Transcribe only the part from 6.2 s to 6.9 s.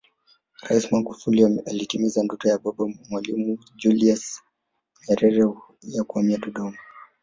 Dodoma